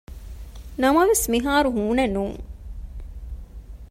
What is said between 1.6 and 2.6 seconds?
ހޫނެއް ނޫން